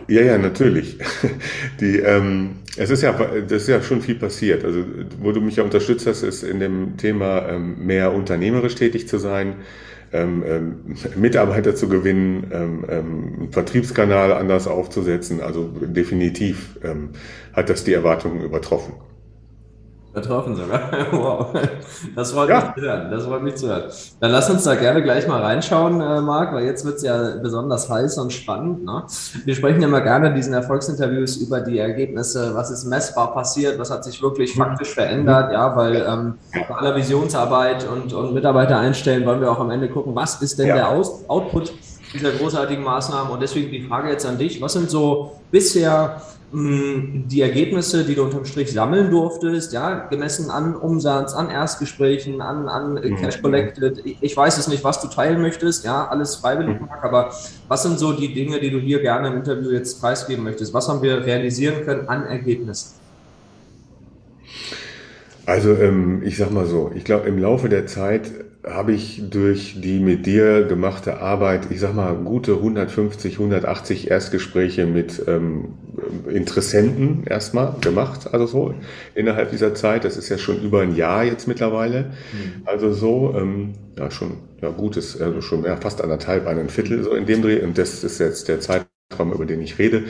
Ja, 0.08 0.22
ja, 0.22 0.38
natürlich. 0.38 0.98
Die, 1.80 2.00
ähm, 2.00 2.56
es 2.76 2.90
ist 2.90 3.02
ja, 3.02 3.12
das 3.12 3.62
ist 3.62 3.69
ja 3.69 3.82
schon 3.82 4.00
viel 4.00 4.14
passiert. 4.14 4.64
Also, 4.64 4.84
wo 5.20 5.32
du 5.32 5.40
mich 5.40 5.56
ja 5.56 5.64
unterstützt 5.64 6.06
hast, 6.06 6.22
ist 6.22 6.43
in 6.43 6.61
dem 6.61 6.96
Thema 6.96 7.49
ähm, 7.49 7.84
mehr 7.84 8.12
unternehmerisch 8.12 8.75
tätig 8.75 9.08
zu 9.08 9.19
sein, 9.19 9.56
ähm, 10.12 10.43
ähm, 10.46 10.96
Mitarbeiter 11.17 11.75
zu 11.75 11.88
gewinnen, 11.88 12.50
ähm, 12.52 12.84
ähm, 12.88 13.34
einen 13.38 13.52
Vertriebskanal 13.52 14.32
anders 14.32 14.67
aufzusetzen. 14.67 15.40
Also 15.40 15.69
definitiv 15.69 16.78
ähm, 16.82 17.11
hat 17.52 17.70
das 17.70 17.84
die 17.84 17.93
Erwartungen 17.93 18.43
übertroffen. 18.43 18.94
Übertroffen 20.12 20.56
sogar. 20.56 20.81
wow. 21.12 21.46
Das 22.17 22.32
freut 22.32 22.48
ja. 22.48 22.60
mich 22.60 22.74
zu 22.74 22.81
hören. 22.81 23.10
Das 23.10 23.24
freut 23.24 23.43
mich 23.43 23.55
zu 23.55 23.69
hören. 23.69 23.84
Dann 24.19 24.32
lass 24.32 24.50
uns 24.50 24.64
da 24.64 24.74
gerne 24.74 25.02
gleich 25.02 25.29
mal 25.29 25.40
reinschauen, 25.40 26.00
äh, 26.00 26.20
Marc, 26.20 26.52
weil 26.52 26.64
jetzt 26.64 26.84
wird 26.84 26.96
es 26.96 27.02
ja 27.02 27.36
besonders 27.40 27.88
heiß 27.88 28.19
und 28.19 28.32
spannend. 28.32 28.84
Ne? 28.84 29.05
Wir 29.44 29.55
sprechen 29.55 29.81
ja 29.81 29.86
immer 29.86 30.00
gerne 30.00 30.29
in 30.29 30.34
diesen 30.34 30.52
Erfolgsinterviews 30.52 31.36
über 31.36 31.60
die 31.60 31.79
Ergebnisse, 31.79 32.55
was 32.55 32.72
ist 32.72 32.86
messbar 32.86 33.32
passiert, 33.32 33.79
was 33.79 33.90
hat 33.90 34.02
sich 34.05 34.20
wirklich 34.20 34.56
mhm. 34.56 34.62
faktisch 34.62 34.94
verändert, 34.94 35.52
ja, 35.52 35.76
weil 35.76 36.05
ähm, 36.08 36.34
bei 36.52 36.74
aller 36.74 36.96
Visionsarbeit 36.96 37.86
und, 37.88 38.12
und 38.12 38.34
Mitarbeiter 38.34 38.79
einstellen, 38.79 39.24
wollen 39.26 39.40
wir 39.40 39.50
auch 39.50 39.60
am 39.60 39.70
Ende 39.70 39.88
gucken, 39.88 40.17
was 40.17 40.43
ist 40.43 40.58
denn 40.58 40.69
ja. 40.69 40.74
der 40.74 40.88
Aus 40.88 41.29
Output 41.29 41.72
dieser 42.12 42.32
großartigen 42.32 42.82
Maßnahmen. 42.82 43.32
Und 43.32 43.40
deswegen 43.40 43.70
die 43.70 43.82
Frage 43.82 44.10
jetzt 44.10 44.26
an 44.26 44.38
dich, 44.38 44.60
was 44.60 44.72
sind 44.72 44.90
so 44.90 45.40
bisher 45.50 46.22
die 46.52 47.43
Ergebnisse, 47.43 48.05
die 48.05 48.17
du 48.17 48.24
unterm 48.24 48.44
Strich 48.44 48.72
sammeln 48.72 49.08
durftest, 49.10 49.72
ja, 49.72 50.08
gemessen 50.08 50.50
an 50.50 50.74
Umsatz, 50.74 51.32
an 51.32 51.48
Erstgesprächen, 51.48 52.40
an, 52.40 52.69
an 52.69 52.94
mhm. 52.94 53.17
Cash 53.17 53.40
Collected. 53.40 54.02
Ich 54.20 54.36
weiß 54.36 54.58
es 54.58 54.67
nicht, 54.67 54.82
was 54.82 55.00
du 55.00 55.06
teilen 55.06 55.40
möchtest, 55.40 55.84
ja, 55.84 56.08
alles 56.08 56.34
freiwillig, 56.36 56.81
mhm. 56.81 56.88
aber 57.02 57.32
was 57.69 57.84
sind 57.84 58.00
so 58.00 58.12
die 58.12 58.34
Dinge, 58.34 58.58
die 58.58 58.70
du 58.70 58.81
hier 58.81 59.00
gerne 59.00 59.29
im 59.29 59.36
Interview 59.36 59.70
jetzt 59.70 60.00
preisgeben 60.00 60.43
möchtest? 60.43 60.74
Was 60.74 60.88
haben 60.88 61.02
wir 61.02 61.24
realisieren 61.24 61.84
können 61.84 62.08
an 62.08 62.26
Ergebnissen? 62.26 62.94
Also 65.46 65.74
ähm, 65.76 66.22
ich 66.24 66.36
sag 66.36 66.50
mal 66.50 66.67
so, 66.67 66.90
ich 66.94 67.05
glaube 67.05 67.29
im 67.29 67.38
Laufe 67.38 67.69
der 67.69 67.86
Zeit 67.86 68.29
habe 68.64 68.93
ich 68.93 69.22
durch 69.31 69.81
die 69.81 70.00
mit 70.00 70.26
dir 70.26 70.64
gemachte 70.64 71.19
Arbeit, 71.20 71.70
ich 71.70 71.81
sag 71.81 71.94
mal, 71.94 72.14
gute 72.14 72.52
150, 72.52 73.34
180 73.34 74.10
Erstgespräche 74.10 74.86
mit 74.86 75.22
ähm, 75.26 75.74
Interessenten 76.29 77.24
erstmal 77.24 77.74
gemacht, 77.81 78.32
also 78.32 78.46
so 78.46 78.74
innerhalb 79.14 79.50
dieser 79.50 79.74
Zeit. 79.74 80.05
Das 80.05 80.17
ist 80.17 80.29
ja 80.29 80.36
schon 80.36 80.60
über 80.62 80.82
ein 80.82 80.94
Jahr 80.94 81.24
jetzt 81.24 81.48
mittlerweile. 81.48 82.12
Mhm. 82.32 82.62
Also 82.67 82.93
so, 82.93 83.34
ähm, 83.36 83.74
ja, 83.98 84.10
schon 84.10 84.32
ja, 84.60 84.69
gutes, 84.70 85.20
also 85.20 85.40
schon 85.40 85.64
ja, 85.64 85.76
fast 85.76 86.02
anderthalb, 86.02 86.46
ein 86.46 86.69
Viertel 86.69 87.02
so 87.02 87.14
in 87.14 87.26
dem 87.26 87.43
Dreh. 87.43 87.62
Und 87.62 87.79
das 87.79 88.05
ist 88.05 88.19
jetzt 88.19 88.48
der 88.48 88.60
Zeit 88.60 88.70
Zeitraum, 88.81 88.99
über 89.19 89.44
den 89.44 89.60
ich 89.60 89.79
rede. 89.79 90.05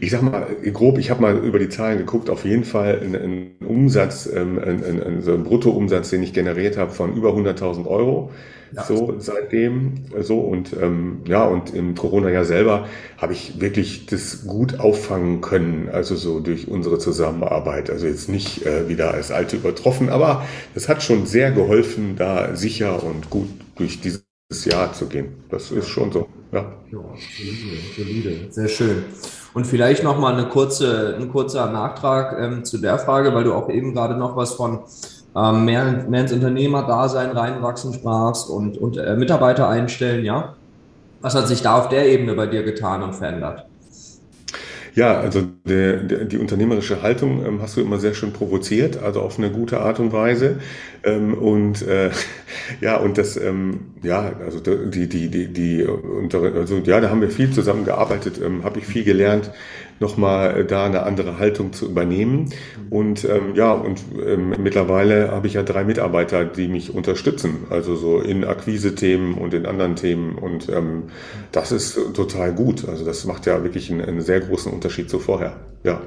Ich 0.00 0.10
sag 0.10 0.22
mal 0.22 0.46
grob, 0.72 0.98
ich 0.98 1.10
habe 1.10 1.22
mal 1.22 1.36
über 1.38 1.58
die 1.58 1.68
Zahlen 1.68 1.98
geguckt, 1.98 2.28
auf 2.30 2.44
jeden 2.44 2.64
Fall 2.64 3.00
ein, 3.02 3.66
Umsatz, 3.66 4.26
ähm, 4.26 4.58
ein, 4.58 4.84
ein, 4.84 5.22
so 5.22 5.32
ein 5.32 5.44
Bruttoumsatz, 5.44 6.10
den 6.10 6.22
ich 6.22 6.32
generiert 6.32 6.76
habe 6.76 6.92
von 6.92 7.14
über 7.16 7.30
100.000 7.30 7.86
Euro. 7.86 8.30
Ja. 8.72 8.82
So 8.84 9.14
seitdem 9.18 10.06
so 10.20 10.40
und 10.40 10.72
ähm, 10.80 11.20
ja 11.26 11.44
und 11.44 11.72
im 11.74 11.94
Corona-Jahr 11.94 12.44
selber 12.44 12.88
habe 13.18 13.32
ich 13.32 13.60
wirklich 13.60 14.06
das 14.06 14.46
gut 14.46 14.80
auffangen 14.80 15.40
können, 15.42 15.88
also 15.92 16.16
so 16.16 16.40
durch 16.40 16.66
unsere 16.66 16.98
Zusammenarbeit. 16.98 17.88
Also 17.88 18.06
jetzt 18.08 18.28
nicht 18.28 18.66
äh, 18.66 18.88
wieder 18.88 19.14
als 19.14 19.30
Alte 19.30 19.56
übertroffen, 19.56 20.08
aber 20.08 20.44
es 20.74 20.88
hat 20.88 21.04
schon 21.04 21.24
sehr 21.26 21.52
geholfen, 21.52 22.16
da 22.16 22.56
sicher 22.56 23.04
und 23.04 23.30
gut 23.30 23.48
durch 23.76 24.00
dieses 24.00 24.23
Jahr 24.64 24.92
zu 24.92 25.06
gehen. 25.06 25.34
Das 25.50 25.70
ist 25.70 25.88
schon 25.88 26.12
so. 26.12 26.28
Ja, 26.52 26.66
ja 26.92 26.98
solide, 27.96 28.50
Sehr 28.50 28.68
schön. 28.68 29.04
Und 29.54 29.66
vielleicht 29.66 30.02
noch 30.04 30.18
mal 30.18 30.34
eine 30.34 30.48
kurze, 30.48 31.16
ein 31.18 31.28
kurzer 31.30 31.70
Nachtrag 31.70 32.36
ähm, 32.38 32.64
zu 32.64 32.78
der 32.78 32.98
Frage, 32.98 33.34
weil 33.34 33.44
du 33.44 33.54
auch 33.54 33.68
eben 33.70 33.94
gerade 33.94 34.16
noch 34.16 34.36
was 34.36 34.54
von 34.54 34.80
ähm, 35.36 35.64
mehr, 35.64 36.04
mehr 36.08 36.22
ins 36.22 36.32
Unternehmerdasein 36.32 37.30
reinwachsen 37.30 37.94
sprachst 37.94 38.48
und, 38.48 38.78
und 38.78 38.96
äh, 38.96 39.16
Mitarbeiter 39.16 39.68
einstellen, 39.68 40.24
ja? 40.24 40.54
Was 41.20 41.34
hat 41.34 41.48
sich 41.48 41.62
da 41.62 41.78
auf 41.78 41.88
der 41.88 42.06
Ebene 42.06 42.34
bei 42.34 42.46
dir 42.46 42.62
getan 42.62 43.02
und 43.02 43.14
verändert? 43.14 43.64
Ja, 44.94 45.18
also 45.18 45.42
der, 45.66 45.96
der, 45.96 46.24
die 46.24 46.38
unternehmerische 46.38 47.02
Haltung 47.02 47.44
ähm, 47.44 47.60
hast 47.60 47.76
du 47.76 47.80
immer 47.80 47.98
sehr 47.98 48.14
schön 48.14 48.32
provoziert, 48.32 49.02
also 49.02 49.22
auf 49.22 49.38
eine 49.38 49.50
gute 49.50 49.80
Art 49.80 49.98
und 49.98 50.12
Weise. 50.12 50.60
Ähm, 51.02 51.34
und 51.34 51.82
äh, 51.82 52.10
ja, 52.80 52.96
und 52.98 53.18
das, 53.18 53.36
ähm, 53.36 53.80
ja, 54.02 54.32
also 54.44 54.60
die, 54.60 55.08
die, 55.08 55.28
die, 55.28 55.52
die, 55.52 55.86
also 56.32 56.78
ja, 56.78 57.00
da 57.00 57.10
haben 57.10 57.20
wir 57.20 57.30
viel 57.30 57.50
zusammengearbeitet, 57.50 58.40
ähm, 58.40 58.62
habe 58.62 58.78
ich 58.78 58.86
viel 58.86 59.02
gelernt 59.02 59.50
nochmal 60.00 60.60
äh, 60.60 60.64
da 60.64 60.86
eine 60.86 61.02
andere 61.04 61.38
Haltung 61.38 61.72
zu 61.72 61.86
übernehmen. 61.86 62.50
Und 62.90 63.24
ähm, 63.24 63.54
ja, 63.54 63.72
und 63.72 64.00
ähm, 64.24 64.54
mittlerweile 64.58 65.30
habe 65.30 65.46
ich 65.46 65.54
ja 65.54 65.62
drei 65.62 65.84
Mitarbeiter, 65.84 66.44
die 66.44 66.68
mich 66.68 66.94
unterstützen, 66.94 67.66
also 67.70 67.96
so 67.96 68.20
in 68.20 68.44
Akquise-Themen 68.44 69.34
und 69.34 69.54
in 69.54 69.66
anderen 69.66 69.96
Themen. 69.96 70.36
Und 70.36 70.68
ähm, 70.68 71.04
das 71.52 71.72
ist 71.72 71.98
total 72.14 72.52
gut. 72.52 72.88
Also 72.88 73.04
das 73.04 73.24
macht 73.24 73.46
ja 73.46 73.62
wirklich 73.62 73.90
einen, 73.90 74.02
einen 74.02 74.20
sehr 74.20 74.40
großen 74.40 74.72
Unterschied 74.72 74.83
zu 74.88 75.18
vorher. 75.18 75.56
Ja. 75.82 76.00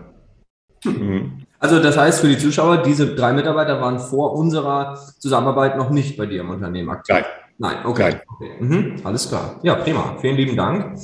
Mhm. 0.84 1.44
Also 1.60 1.80
das 1.80 1.98
heißt 1.98 2.22
für 2.22 2.28
die 2.28 2.38
Zuschauer, 2.38 2.84
diese 2.84 3.16
drei 3.16 3.34
Mitarbeiter 3.34 3.82
waren 3.82 4.00
vor 4.00 4.34
unserer 4.34 5.00
Zusammenarbeit 5.20 5.78
noch 5.78 5.90
nicht 5.90 6.18
bei 6.18 6.26
dir 6.26 6.42
im 6.42 6.50
Unternehmen 6.50 6.90
aktiv? 6.90 7.16
Nein. 7.16 7.26
Nein, 7.60 7.86
okay. 7.86 8.10
Nein. 8.12 8.22
okay. 8.36 8.52
Mhm. 8.60 8.96
Alles 9.04 9.28
klar. 9.28 9.60
Ja, 9.64 9.76
prima. 9.76 10.18
Vielen 10.22 10.38
lieben 10.38 10.56
Dank. 10.56 11.00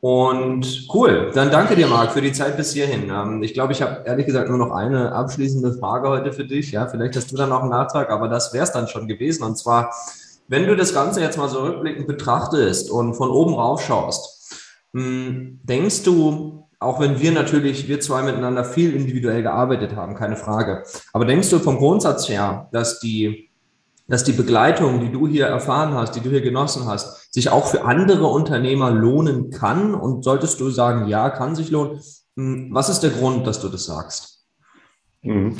Und 0.00 0.86
cool, 0.94 1.32
dann 1.34 1.50
danke 1.50 1.74
dir, 1.74 1.88
Marc, 1.88 2.12
für 2.12 2.20
die 2.20 2.30
Zeit 2.30 2.56
bis 2.56 2.72
hierhin. 2.72 3.10
Ähm, 3.10 3.42
ich 3.42 3.52
glaube, 3.52 3.72
ich 3.72 3.82
habe 3.82 4.04
ehrlich 4.06 4.26
gesagt 4.26 4.48
nur 4.48 4.58
noch 4.58 4.70
eine 4.70 5.12
abschließende 5.12 5.72
Frage 5.72 6.08
heute 6.08 6.32
für 6.32 6.44
dich. 6.44 6.70
Ja, 6.70 6.86
vielleicht 6.86 7.16
hast 7.16 7.32
du 7.32 7.36
dann 7.36 7.48
noch 7.48 7.62
einen 7.62 7.70
Nachtrag, 7.70 8.10
aber 8.10 8.28
das 8.28 8.52
wäre 8.54 8.62
es 8.62 8.70
dann 8.70 8.86
schon 8.86 9.08
gewesen. 9.08 9.42
Und 9.42 9.58
zwar, 9.58 9.92
wenn 10.46 10.68
du 10.68 10.76
das 10.76 10.94
Ganze 10.94 11.20
jetzt 11.20 11.36
mal 11.36 11.48
so 11.48 11.62
rückblickend 11.62 12.06
betrachtest 12.06 12.92
und 12.92 13.14
von 13.14 13.28
oben 13.28 13.54
rauf 13.54 13.82
schaust, 13.82 14.54
hm, 14.94 15.58
denkst 15.64 16.04
du, 16.04 16.67
auch 16.80 17.00
wenn 17.00 17.20
wir 17.20 17.32
natürlich, 17.32 17.88
wir 17.88 18.00
zwei 18.00 18.22
miteinander 18.22 18.64
viel 18.64 18.94
individuell 18.94 19.42
gearbeitet 19.42 19.96
haben, 19.96 20.14
keine 20.14 20.36
Frage, 20.36 20.84
aber 21.12 21.24
denkst 21.24 21.50
du 21.50 21.58
vom 21.58 21.78
Grundsatz 21.78 22.28
her, 22.28 22.68
dass 22.72 23.00
die 23.00 23.48
dass 24.08 24.24
die 24.24 24.32
Begleitung, 24.32 25.00
die 25.00 25.12
du 25.12 25.28
hier 25.28 25.46
erfahren 25.46 25.92
hast, 25.92 26.16
die 26.16 26.20
du 26.20 26.30
hier 26.30 26.40
genossen 26.40 26.86
hast, 26.86 27.32
sich 27.32 27.50
auch 27.50 27.66
für 27.66 27.84
andere 27.84 28.26
Unternehmer 28.26 28.90
lohnen 28.90 29.50
kann? 29.50 29.94
Und 29.94 30.24
solltest 30.24 30.60
du 30.60 30.70
sagen, 30.70 31.08
ja, 31.08 31.28
kann 31.28 31.54
sich 31.54 31.70
lohnen? 31.70 32.00
Hm, 32.36 32.70
was 32.72 32.88
ist 32.88 33.00
der 33.00 33.10
Grund, 33.10 33.46
dass 33.46 33.60
du 33.60 33.68
das 33.68 33.84
sagst? 33.84 34.46
Mhm. 35.22 35.56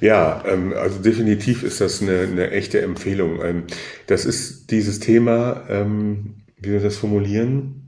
Ja, 0.00 0.42
ähm, 0.46 0.74
also 0.76 1.00
definitiv 1.00 1.62
ist 1.62 1.80
das 1.80 2.02
eine, 2.02 2.20
eine 2.20 2.50
echte 2.50 2.80
Empfehlung. 2.82 3.40
Ähm, 3.42 3.64
das 4.06 4.24
ist 4.24 4.70
dieses 4.70 5.00
Thema, 5.00 5.62
ähm, 5.68 6.44
wie 6.56 6.72
wir 6.72 6.80
das 6.80 6.96
formulieren, 6.96 7.87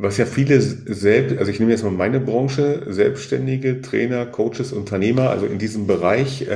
was 0.00 0.16
ja 0.16 0.24
viele 0.24 0.60
selbst, 0.60 1.38
also 1.38 1.50
ich 1.50 1.60
nehme 1.60 1.72
jetzt 1.72 1.84
mal 1.84 1.90
meine 1.90 2.20
Branche, 2.20 2.86
Selbstständige, 2.88 3.82
Trainer, 3.82 4.26
Coaches, 4.26 4.72
Unternehmer, 4.72 5.30
also 5.30 5.46
in 5.46 5.58
diesem 5.58 5.86
Bereich 5.86 6.46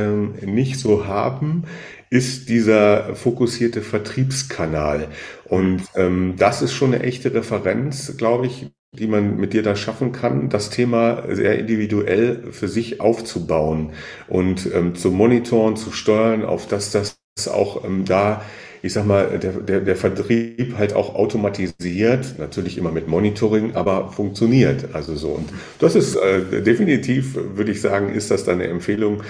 nicht 0.40 0.78
so 0.78 1.06
haben, 1.06 1.64
ist 2.10 2.48
dieser 2.48 3.14
fokussierte 3.14 3.82
Vertriebskanal. 3.82 5.08
Und 5.44 5.82
ähm, 5.96 6.34
das 6.38 6.62
ist 6.62 6.72
schon 6.72 6.94
eine 6.94 7.02
echte 7.02 7.34
Referenz, 7.34 8.16
glaube 8.16 8.46
ich, 8.46 8.70
die 8.92 9.08
man 9.08 9.36
mit 9.36 9.52
dir 9.52 9.62
da 9.62 9.74
schaffen 9.74 10.12
kann, 10.12 10.48
das 10.48 10.70
Thema 10.70 11.24
sehr 11.34 11.58
individuell 11.58 12.52
für 12.52 12.68
sich 12.68 13.00
aufzubauen 13.00 13.90
und 14.28 14.68
ähm, 14.72 14.94
zu 14.94 15.10
monitoren, 15.10 15.76
zu 15.76 15.90
steuern, 15.90 16.44
auf 16.44 16.68
dass 16.68 16.92
das 16.92 17.16
auch 17.48 17.84
ähm, 17.84 18.04
da 18.04 18.42
ich 18.84 18.92
sag 18.92 19.06
mal, 19.06 19.38
der, 19.38 19.52
der, 19.52 19.80
der 19.80 19.96
Vertrieb 19.96 20.76
halt 20.76 20.92
auch 20.92 21.14
automatisiert, 21.14 22.38
natürlich 22.38 22.76
immer 22.76 22.92
mit 22.92 23.08
Monitoring, 23.08 23.74
aber 23.74 24.12
funktioniert. 24.12 24.94
Also 24.94 25.14
so. 25.14 25.30
Und 25.30 25.48
das 25.78 25.94
ist 25.94 26.16
äh, 26.16 26.60
definitiv, 26.60 27.34
würde 27.34 27.72
ich 27.72 27.80
sagen, 27.80 28.10
ist 28.10 28.30
das 28.30 28.44
dann 28.44 28.60
eine 28.60 28.66
Empfehlung, 28.66 29.22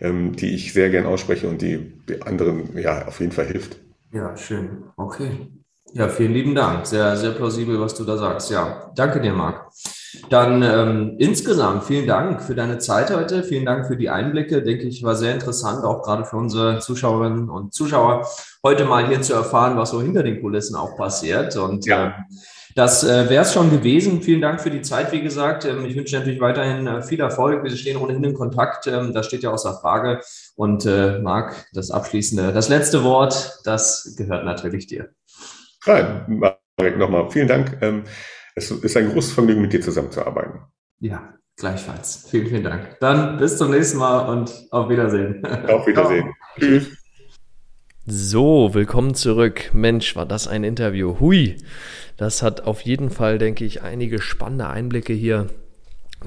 ähm, 0.00 0.36
die 0.36 0.54
ich 0.54 0.72
sehr 0.72 0.90
gern 0.90 1.06
ausspreche 1.06 1.48
und 1.48 1.60
die 1.60 1.92
anderen 2.20 2.78
ja 2.78 3.08
auf 3.08 3.18
jeden 3.18 3.32
Fall 3.32 3.46
hilft. 3.46 3.80
Ja, 4.12 4.36
schön. 4.36 4.84
Okay. 4.96 5.48
Ja, 5.92 6.08
vielen 6.08 6.32
lieben 6.32 6.54
Dank. 6.54 6.86
Sehr, 6.86 7.16
sehr 7.16 7.32
plausibel, 7.32 7.80
was 7.80 7.94
du 7.94 8.04
da 8.04 8.16
sagst. 8.16 8.50
Ja, 8.50 8.92
danke 8.94 9.20
dir, 9.20 9.32
Marc. 9.32 9.70
Dann 10.28 10.62
ähm, 10.62 11.16
insgesamt 11.18 11.84
vielen 11.84 12.06
Dank 12.06 12.42
für 12.42 12.54
deine 12.54 12.78
Zeit 12.78 13.10
heute. 13.10 13.42
Vielen 13.42 13.64
Dank 13.64 13.86
für 13.86 13.96
die 13.96 14.08
Einblicke. 14.08 14.62
Denke 14.62 14.84
ich, 14.84 15.02
war 15.02 15.16
sehr 15.16 15.34
interessant, 15.34 15.84
auch 15.84 16.02
gerade 16.02 16.24
für 16.24 16.36
unsere 16.36 16.78
Zuschauerinnen 16.78 17.48
und 17.48 17.74
Zuschauer, 17.74 18.26
heute 18.64 18.84
mal 18.84 19.06
hier 19.08 19.20
zu 19.22 19.34
erfahren, 19.34 19.76
was 19.76 19.90
so 19.90 20.00
hinter 20.00 20.22
den 20.22 20.40
Kulissen 20.40 20.76
auch 20.76 20.96
passiert. 20.96 21.56
Und 21.56 21.86
ja. 21.86 22.06
äh, 22.06 22.12
das 22.76 23.02
äh, 23.02 23.28
wäre 23.28 23.42
es 23.42 23.52
schon 23.52 23.70
gewesen. 23.70 24.22
Vielen 24.22 24.40
Dank 24.40 24.60
für 24.60 24.70
die 24.70 24.82
Zeit, 24.82 25.10
wie 25.10 25.22
gesagt. 25.22 25.64
Ähm, 25.64 25.84
ich 25.84 25.96
wünsche 25.96 26.16
natürlich 26.16 26.40
weiterhin 26.40 26.86
äh, 26.86 27.02
viel 27.02 27.20
Erfolg. 27.20 27.64
Wir 27.64 27.70
stehen 27.76 27.96
ohnehin 27.96 28.22
in 28.22 28.34
Kontakt. 28.34 28.86
Ähm, 28.86 29.12
das 29.12 29.26
steht 29.26 29.42
ja 29.42 29.50
außer 29.50 29.78
Frage. 29.80 30.20
Und 30.54 30.86
äh, 30.86 31.18
Marc, 31.18 31.66
das 31.72 31.90
abschließende, 31.90 32.52
das 32.52 32.68
letzte 32.68 33.02
Wort, 33.02 33.60
das 33.64 34.14
gehört 34.16 34.44
natürlich 34.44 34.86
dir. 34.86 35.10
Ja, 35.86 36.26
Marek, 36.28 36.98
nochmal 36.98 37.30
vielen 37.30 37.48
Dank. 37.48 37.78
Ähm, 37.80 38.04
es 38.54 38.70
ist 38.70 38.96
ein 38.96 39.10
großes 39.10 39.32
Vergnügen, 39.32 39.62
mit 39.62 39.72
dir 39.72 39.80
zusammenzuarbeiten. 39.80 40.60
Ja, 40.98 41.34
gleichfalls. 41.56 42.26
Vielen, 42.30 42.48
vielen 42.48 42.64
Dank. 42.64 42.98
Dann 43.00 43.38
bis 43.38 43.56
zum 43.56 43.70
nächsten 43.70 43.98
Mal 43.98 44.28
und 44.28 44.52
auf 44.70 44.88
Wiedersehen. 44.90 45.42
Auf 45.68 45.86
Wiedersehen. 45.86 46.34
Tschüss. 46.58 46.90
So, 48.06 48.74
willkommen 48.74 49.14
zurück. 49.14 49.70
Mensch, 49.72 50.16
war 50.16 50.26
das 50.26 50.48
ein 50.48 50.64
Interview. 50.64 51.20
Hui. 51.20 51.56
Das 52.16 52.42
hat 52.42 52.62
auf 52.62 52.82
jeden 52.82 53.08
Fall, 53.08 53.38
denke 53.38 53.64
ich, 53.64 53.82
einige 53.82 54.20
spannende 54.20 54.66
Einblicke 54.66 55.12
hier 55.12 55.46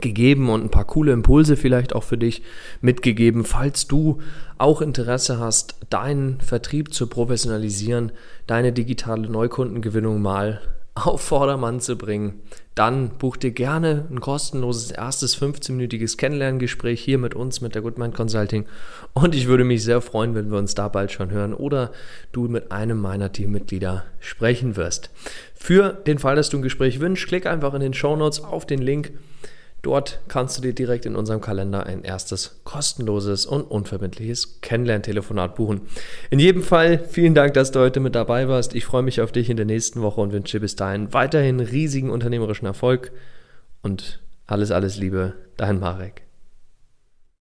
gegeben 0.02 0.50
und 0.50 0.64
ein 0.64 0.72
paar 0.72 0.86
coole 0.86 1.12
Impulse 1.12 1.56
vielleicht 1.56 1.94
auch 1.94 2.04
für 2.04 2.18
dich 2.18 2.42
mitgegeben, 2.82 3.46
falls 3.46 3.88
du 3.88 4.20
auch 4.58 4.82
Interesse 4.82 5.40
hast, 5.40 5.76
deinen 5.90 6.40
Vertrieb 6.42 6.94
zu 6.94 7.08
professionalisieren, 7.08 8.12
deine 8.48 8.74
digitale 8.74 9.30
Neukundengewinnung 9.30 10.22
mal 10.22 10.62
auf 10.96 11.22
Vordermann 11.22 11.80
zu 11.80 11.98
bringen, 11.98 12.42
dann 12.76 13.18
buch 13.18 13.38
dir 13.38 13.52
gerne 13.52 14.06
ein 14.10 14.20
kostenloses 14.20 14.92
erstes 14.92 15.40
15-minütiges 15.40 16.18
Kennenlerngespräch 16.18 17.02
hier 17.02 17.18
mit 17.18 17.36
uns, 17.36 17.62
mit 17.62 17.76
der 17.76 17.84
Goodmind 17.84 18.16
Consulting. 18.16 18.66
Und 19.14 19.36
ich 19.36 19.48
würde 19.48 19.64
mich 19.64 19.84
sehr 19.84 20.02
freuen, 20.02 20.34
wenn 20.34 20.52
wir 20.52 20.58
uns 20.58 20.74
da 20.74 20.88
bald 20.88 21.12
schon 21.12 21.30
hören 21.30 21.54
oder 21.54 21.92
du 22.32 22.48
mit 22.48 22.72
einem 22.72 23.00
meiner 23.00 23.32
Teammitglieder 23.32 24.06
sprechen 24.20 24.76
wirst. 24.76 25.12
Für 25.54 25.94
den 25.94 26.18
Fall, 26.18 26.36
dass 26.36 26.50
du 26.50 26.58
ein 26.58 26.64
Gespräch 26.64 27.00
wünschst, 27.00 27.28
klick 27.28 27.46
einfach 27.46 27.74
in 27.76 27.82
den 27.82 27.94
Show 27.94 28.16
Notes 28.16 28.44
auf 28.44 28.66
den 28.66 28.82
Link 28.82 29.12
Dort 29.84 30.22
kannst 30.30 30.58
du 30.58 30.62
dir 30.62 30.74
direkt 30.74 31.06
in 31.06 31.18
unserem 31.18 31.42
Kalender 31.42 31.86
ein 31.86 32.04
erstes 32.04 32.62
kostenloses 32.64 33.46
und 33.46 33.64
unverbindliches 33.64 34.62
Kennenlerntelefonat 34.62 35.56
buchen. 35.56 35.82
In 36.30 36.40
jedem 36.40 36.64
Fall 36.64 37.00
vielen 37.10 37.36
Dank, 37.36 37.54
dass 37.54 37.72
du 37.72 37.82
heute 37.82 38.00
mit 38.00 38.16
dabei 38.16 38.48
warst. 38.48 38.76
Ich 38.76 38.86
freue 38.86 39.04
mich 39.04 39.20
auf 39.20 39.34
dich 39.34 39.50
in 39.50 39.58
der 39.58 39.66
nächsten 39.66 40.02
Woche 40.02 40.22
und 40.22 40.32
wünsche 40.32 40.62
bis 40.62 40.78
dahin 40.78 41.12
weiterhin 41.12 41.60
riesigen 41.60 42.12
unternehmerischen 42.12 42.66
Erfolg 42.66 43.12
und 43.82 44.22
alles, 44.48 44.72
alles 44.72 44.96
Liebe, 44.96 45.34
dein 45.58 45.82
Marek. 45.82 46.24